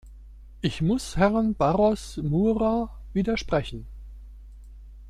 Ich 0.61 0.81
muss 0.81 1.15
Herrn 1.15 1.53
Barros 1.53 2.17
Moura 2.23 2.89
widersprechen. 3.13 3.85